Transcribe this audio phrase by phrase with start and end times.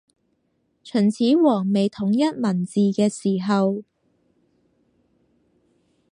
[0.83, 3.83] 秦始皇未統一文字嘅時候